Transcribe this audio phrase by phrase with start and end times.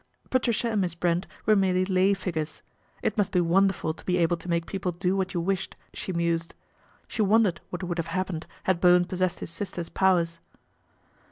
[0.31, 2.63] Patricia and Miss Brent were merely lay figures.
[3.03, 6.11] It must be wonderful to be able to make people do what you wished, she
[6.11, 6.55] mused.
[7.07, 10.39] She wondered what would have hap pened had Bowen possessed his sister's powers.